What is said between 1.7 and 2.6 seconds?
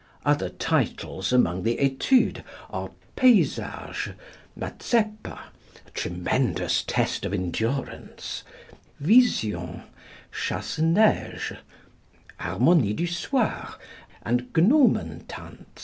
Études